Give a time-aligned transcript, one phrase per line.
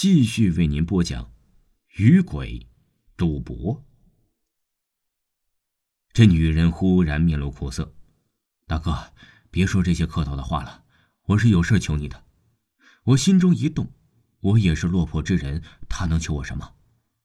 [0.00, 1.24] 继续为您播讲
[1.98, 2.66] 《与鬼
[3.18, 3.76] 赌博》。
[6.14, 7.94] 这女人忽然面露苦涩
[8.66, 9.12] ：“大哥，
[9.50, 10.84] 别说这些客套的话了，
[11.24, 12.24] 我是有事求你的。”
[13.04, 13.92] 我心中一动，
[14.40, 16.76] 我也是落魄之人，他能求我什么？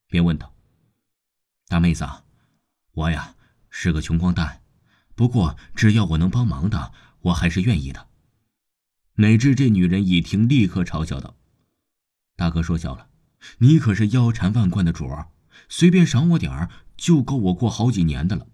[0.08, 0.54] 便问道
[1.70, 2.06] ：“大妹子，
[2.92, 3.38] 我呀
[3.70, 4.64] 是个穷光蛋，
[5.16, 8.10] 不过只要我能帮忙的，我还是愿意的。”
[9.16, 11.38] 哪知这女人一听，立刻嘲笑道
[12.36, 13.10] ：“大哥说笑了，
[13.60, 15.32] 你可是腰缠万贯的主儿，
[15.70, 18.48] 随便赏我点儿就够我过好几年的了。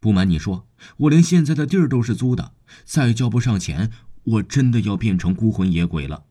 [0.00, 0.68] 不瞒你说，
[0.98, 3.90] 我连现在的地儿都是租的，再交不上钱，
[4.24, 6.26] 我真的要变成孤魂野鬼了。”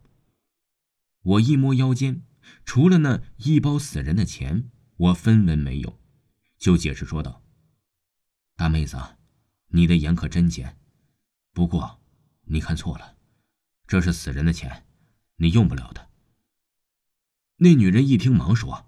[1.23, 2.23] 我一摸腰间，
[2.65, 5.99] 除了那一包死人的钱，我分文没有，
[6.57, 7.41] 就解释说道
[8.57, 8.97] ：“大妹子，
[9.69, 10.77] 你的眼可真尖，
[11.53, 12.01] 不过
[12.45, 13.15] 你看错了。”
[13.87, 14.85] 这是死人的钱，
[15.37, 16.09] 你用不了的。
[17.57, 18.85] 那女人一听，忙说：“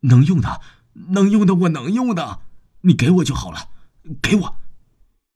[0.00, 0.60] 能用的，
[0.92, 2.40] 能用的，我能用的，
[2.82, 3.70] 你给我就好了，
[4.20, 4.56] 给我。”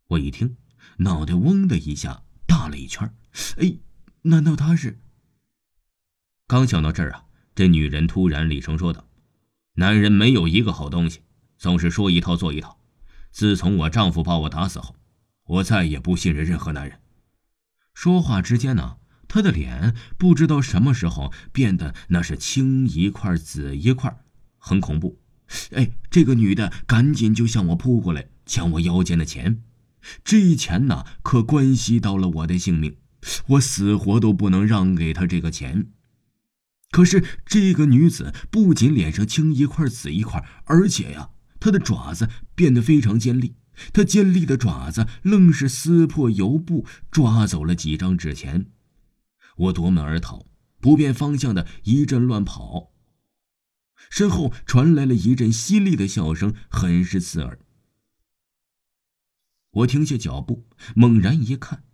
[0.08, 0.56] 我一听，
[0.98, 3.14] 脑袋嗡的一下大了一圈。
[3.56, 3.76] 哎，
[4.22, 4.98] 难道他是？
[6.46, 9.06] 刚想到这儿啊，这女人突然厉声说道
[9.74, 11.22] ：“男人没有一个好东西，
[11.56, 12.78] 总是说一套做一套。
[13.30, 14.94] 自从我丈夫把我打死后，
[15.44, 17.00] 我再也不信任任何男人。”
[17.94, 18.98] 说话之间呢。
[19.32, 24.14] 他的脸不知道什么时候变得那是青一块紫一块，
[24.58, 25.18] 很恐怖。
[25.70, 29.62] 哎，这个女的赶紧就向我扑过来，抢我腰间的钱。
[30.22, 32.96] 这钱呢，可关系到了我的性命，
[33.46, 35.86] 我死活都不能让给她这个钱。
[36.90, 43.54] 可是这个女子不仅脸上青一块紫一块，而且呀，她的爪子变得非常尖利。
[43.94, 48.66] 她尖利的爪子愣是撕破油布，抓走了几张纸钱。
[49.56, 50.46] 我夺门而逃，
[50.80, 52.92] 不变方向的一阵乱跑。
[54.10, 57.60] 身后传来了一阵犀利的笑声，很是刺耳。
[59.70, 60.66] 我停下脚步，
[60.96, 61.84] 猛然一看，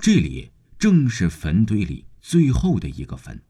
[0.00, 3.42] 这里正是坟堆里最后的一个坟。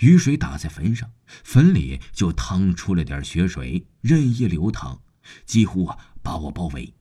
[0.00, 5.02] 雨水打在坟上，坟里就淌出了点血水，任意流淌，
[5.46, 6.94] 几乎啊把我包围。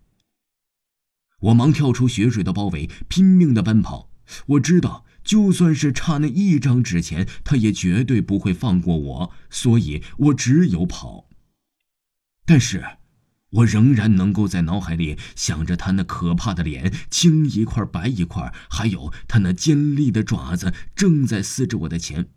[1.40, 4.12] 我忙跳出血水的包围，拼命的奔跑。
[4.46, 5.06] 我知道。
[5.30, 11.30] 就算是差那一张纸钱，他也绝对不会放过我，所以我只有跑。
[12.48, 12.84] 但是，
[13.52, 22.32] 我仍然能够在脑海里想着他那可怕的脸，青一块白一块，还有他那尖利的爪子正在撕着我的钱。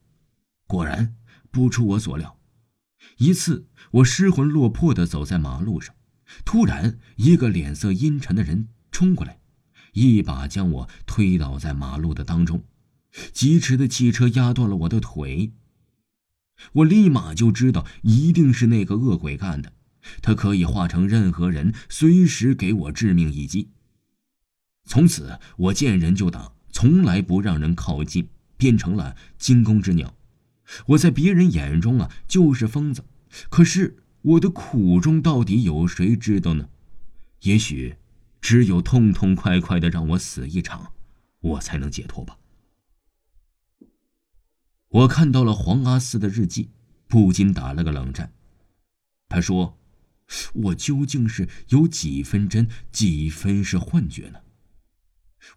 [0.66, 1.16] 果然，
[1.50, 2.38] 不出我所料，
[3.16, 5.94] 一次我失魂落魄地走在马路上，
[6.44, 9.40] 突然一个脸色阴沉的人冲过来，
[9.94, 12.62] 一把将我推倒在马路的当中。
[13.32, 15.52] 疾驰的汽车压断了我的腿，
[16.72, 19.72] 我立马就知道一定是那个恶鬼干的。
[20.20, 23.68] 他可以化成任何人，随时给我致命一击。
[24.84, 30.16] 从此，我见人就打，从来不让人靠近，变成了惊弓之鸟。
[30.86, 33.04] 我在别人眼中啊，就是疯子。
[33.48, 36.68] 可是我的苦衷到底有谁知道呢？
[37.42, 37.94] 也许，
[38.40, 40.92] 只有痛痛快快的让我死一场，
[41.40, 42.36] 我才能解脱吧。
[44.92, 46.68] 我看到了黄阿四的日记，
[47.08, 48.30] 不禁打了个冷战。
[49.30, 49.78] 他说
[50.52, 54.40] ：“我究竟是有几分真，几分是幻觉呢？”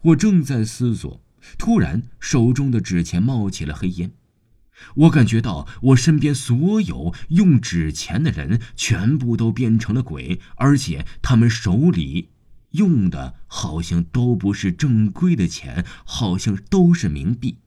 [0.00, 1.22] 我正在思索，
[1.58, 4.12] 突然手中的纸钱冒起了黑烟。
[4.94, 12.30] 我感觉到我身边所有用纸钱的人全部都变成了鬼，而且他们手里
[12.70, 17.58] 用的好像都不是正规的钱，好像都是冥币。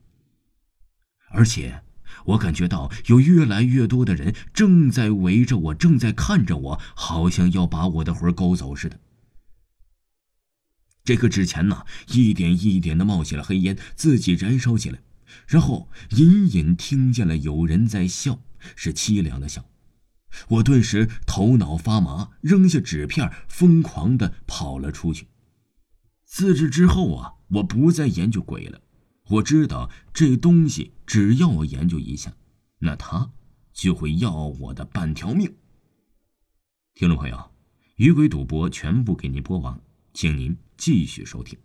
[1.30, 1.82] 而且，
[2.26, 9.00] 我感觉到有越来越多的人正在围着我，正在看着我，好像要把我的魂勾走似的。
[11.02, 15.00] 这个纸钱呢，一点一点的冒起了黑烟，自己燃烧起来，
[15.46, 18.42] 然后隐隐听见了有人在笑，
[18.76, 19.64] 是凄凉的笑。
[20.48, 25.26] 我顿时头脑发麻，扔下纸片，疯狂的跑了出去。
[26.24, 28.80] 自这之后啊，我不再研究鬼了。
[29.30, 32.32] 我知道这东西，只要我研究一下，
[32.80, 33.30] 那他
[33.72, 35.54] 就会要我的半条命。
[36.94, 37.50] 听众朋友，
[37.94, 39.80] 鱼鬼赌博全部给您播完，
[40.12, 41.56] 请您继续收听。